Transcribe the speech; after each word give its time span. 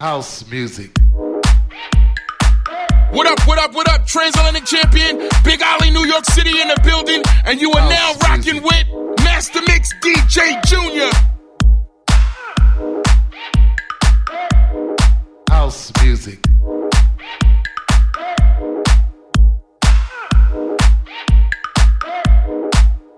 house 0.00 0.48
music. 0.48 0.96
What 3.10 3.26
up, 3.26 3.44
what 3.48 3.58
up, 3.58 3.74
what 3.74 3.88
up, 3.88 4.06
transatlantic 4.06 4.64
champion, 4.64 5.28
Big 5.42 5.60
Ollie, 5.60 5.90
New 5.90 6.06
York 6.06 6.24
City 6.24 6.60
in 6.60 6.68
the 6.68 6.80
building, 6.84 7.20
and 7.44 7.60
you 7.60 7.72
are 7.72 7.80
house 7.80 7.90
now 7.90 8.28
rocking 8.28 8.62
music. 8.62 8.86
with 8.92 9.24
Master 9.24 9.60
Mix 9.66 9.92
DJ 9.94 10.62
Jr. 10.68 11.10
House 15.50 15.92
music. 16.00 16.46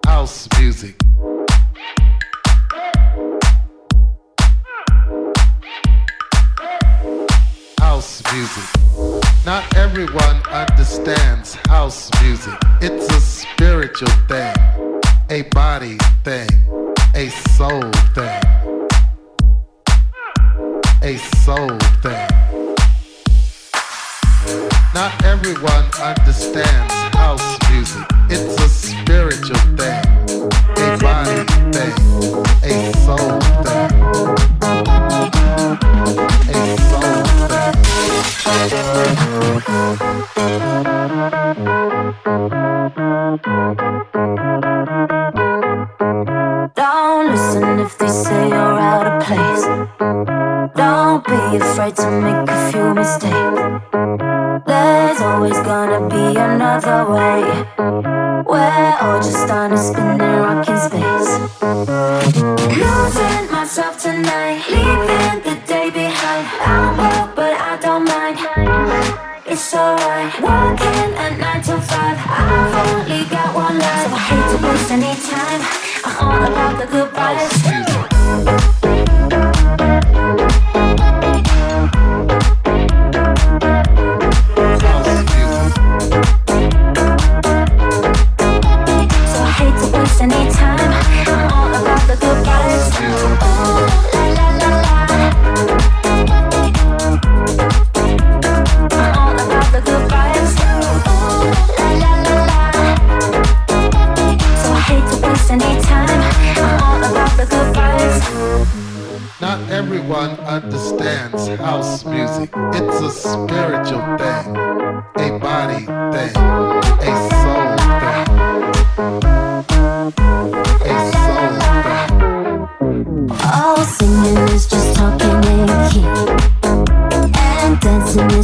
House 0.07 0.49
music. 0.59 1.00
house 8.01 8.23
music. 8.33 8.65
Not 9.45 9.77
everyone 9.77 10.37
understands 10.49 11.55
house 11.69 12.09
music. 12.23 12.55
It's 12.81 13.07
a 13.15 13.21
spiritual 13.21 14.09
thing, 14.27 14.55
a 15.29 15.43
body 15.51 15.99
thing, 16.25 16.49
a 17.15 17.29
soul 17.59 17.91
thing. 18.15 18.41
A 21.03 21.19
soul 21.45 21.77
thing. 22.01 22.29
Not 24.95 25.12
everyone 25.23 25.85
understands 26.01 26.95
house 27.15 27.59
music. 27.71 28.07
It's 28.31 28.57
a 28.62 28.69
spiritual 28.69 29.77
thing. 29.77 30.00
Don't 39.70 40.00
listen 47.31 47.78
if 47.78 47.97
they 47.97 48.08
say 48.08 48.48
you're 48.48 48.58
out 48.58 49.06
of 49.06 49.22
place. 49.22 49.62
Don't 50.75 51.25
be 51.25 51.58
afraid 51.58 51.95
to 51.98 52.11
make 52.11 52.50
a 52.50 52.70
few 52.72 52.95
mistakes. 52.95 53.61
There's 54.67 55.20
always 55.20 55.61
gonna 55.61 56.08
be 56.08 56.36
another 56.36 57.08
way. 57.08 57.45
We're 58.45 58.97
all 59.00 59.23
just 59.23 59.48
on 59.50 59.73
a 59.73 59.78
spinning. 59.78 60.30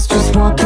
just 0.05 0.37
walking. 0.37 0.66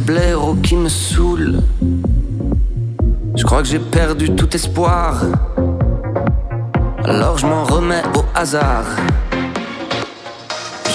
blaireaux 0.00 0.56
qui 0.62 0.76
me 0.76 0.88
saoulent. 0.88 1.60
Je 3.36 3.44
crois 3.44 3.62
que 3.62 3.68
j'ai 3.68 3.78
perdu 3.78 4.30
tout 4.34 4.54
espoir. 4.54 5.22
Alors 7.04 7.38
je 7.38 7.46
m'en 7.46 7.64
remets 7.64 8.02
au 8.14 8.24
hasard. 8.34 8.84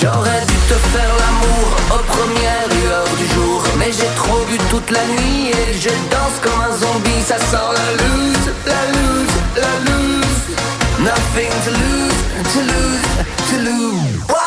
J'aurais 0.02 0.42
dû 0.42 0.58
te 0.70 0.78
faire 0.94 1.14
l'amour 1.22 1.68
aux 1.94 2.04
premières 2.14 2.68
lueurs 2.76 3.12
du 3.18 3.28
jour. 3.34 3.64
Mais 3.80 3.92
j'ai 3.92 4.12
trop 4.16 4.42
bu 4.50 4.58
toute 4.70 4.92
la 4.92 5.06
nuit 5.14 5.50
et 5.52 5.74
je 5.74 5.90
danse 6.12 6.38
comme 6.44 6.62
un 6.62 6.76
zombie. 6.76 7.22
Ça 7.26 7.38
sort 7.52 7.74
la 7.74 7.90
loose, 8.04 8.48
la 8.66 8.84
loose, 8.96 9.38
la 9.64 9.74
loose. 9.88 10.46
Nothing 11.00 11.52
to 11.66 11.72
lose, 11.72 12.20
to 12.54 12.60
lose, 12.72 13.08
to 13.50 13.58
lose. 13.70 14.45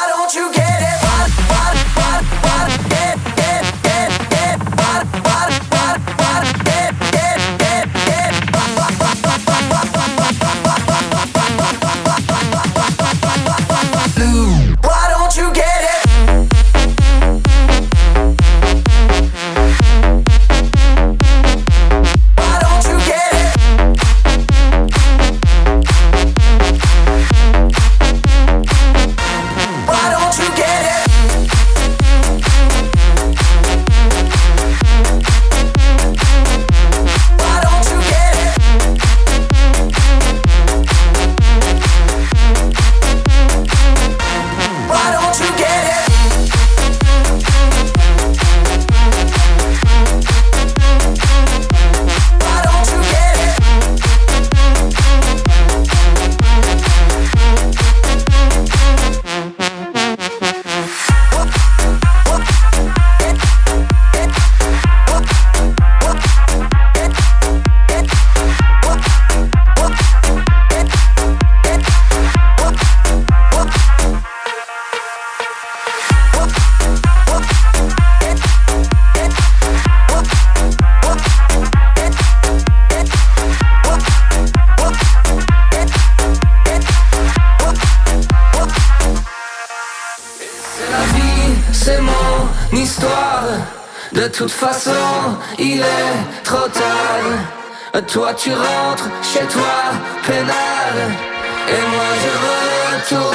Et 101.00 101.84
moi 101.92 102.08
je 102.22 102.30
veux 102.42 102.94
tout 103.08 103.32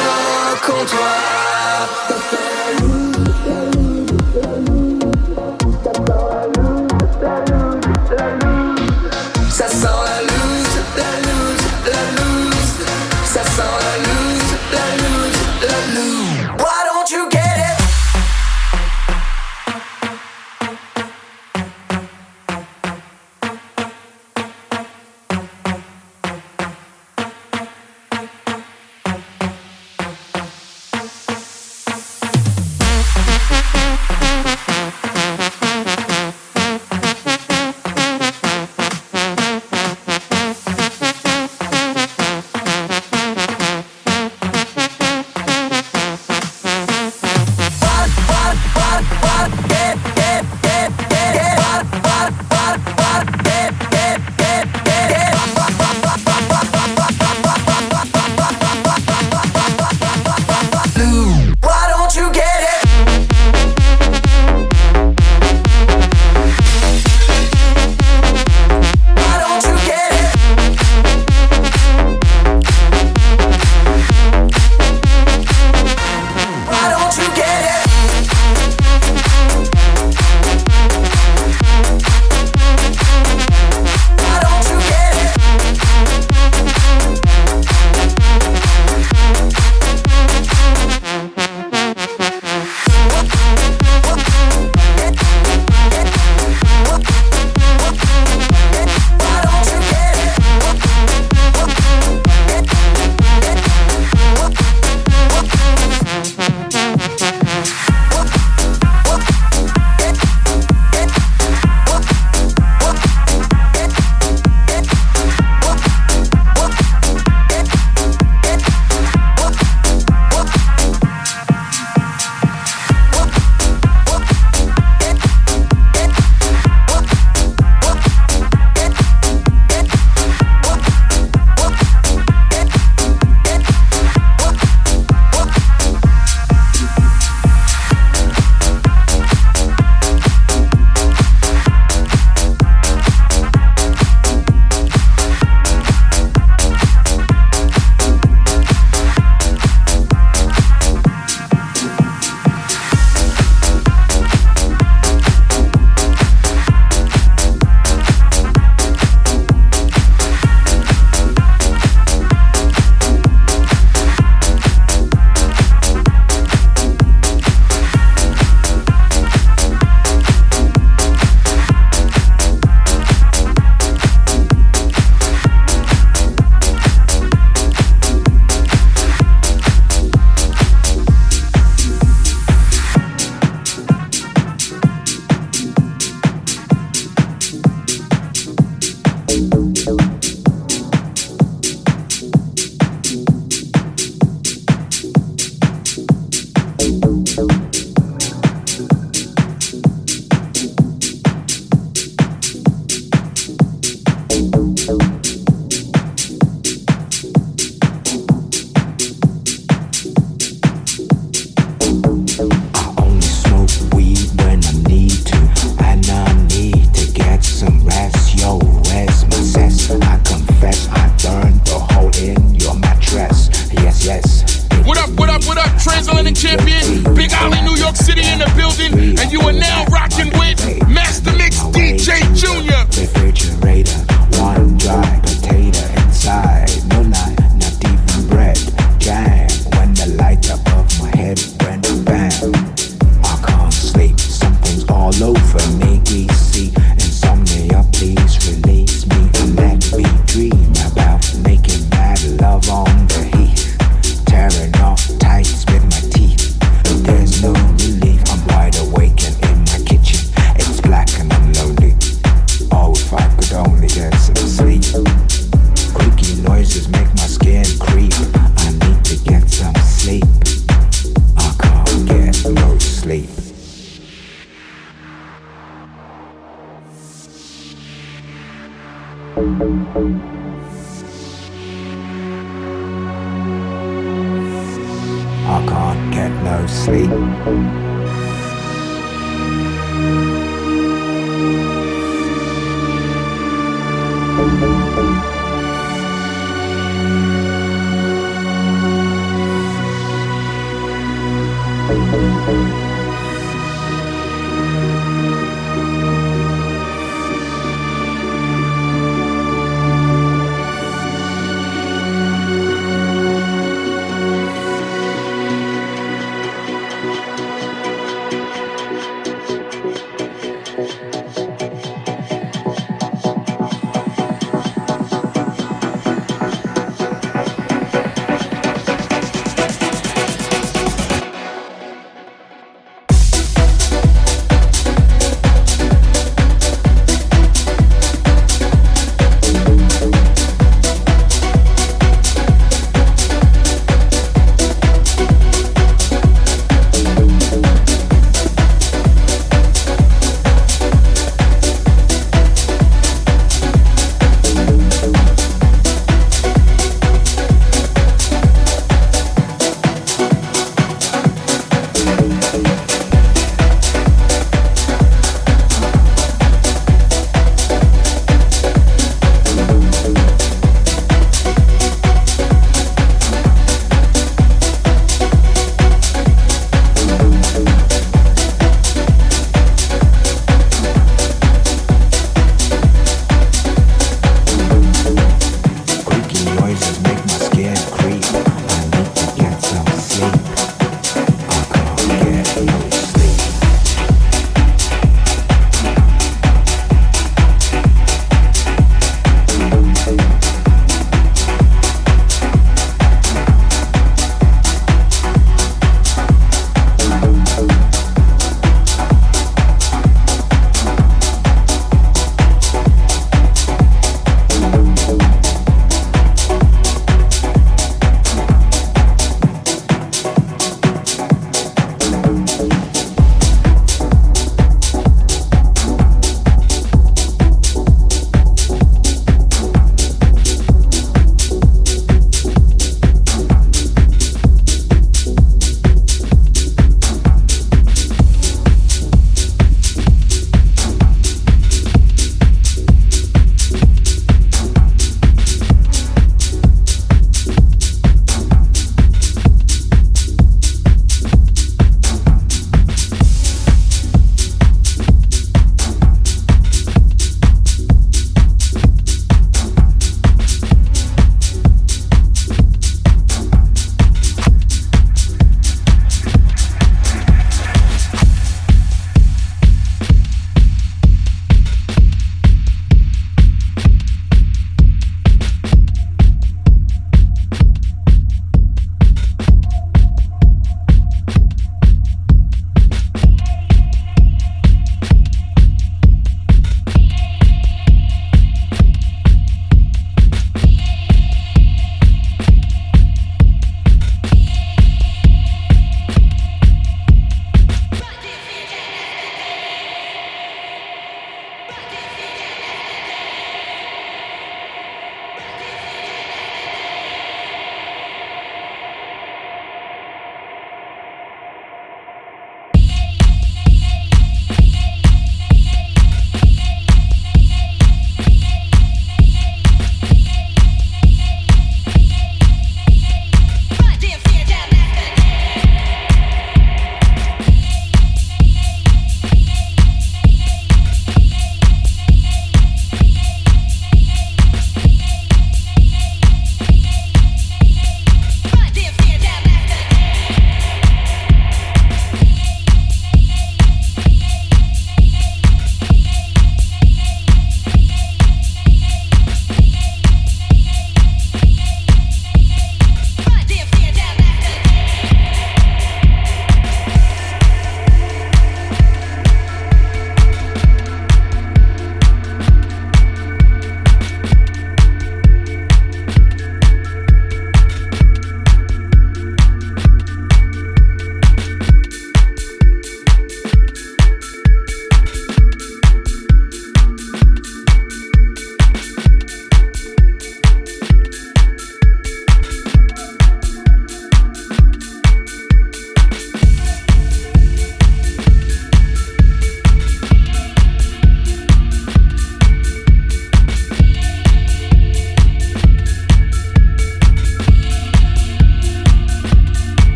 contre 0.68 0.86
toi 0.86 2.53